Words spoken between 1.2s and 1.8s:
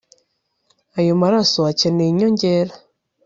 maraso